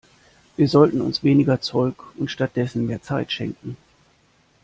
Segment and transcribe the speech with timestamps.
[0.57, 3.77] Wir sollten uns weniger Zeug und stattdessen mehr Zeit schenken.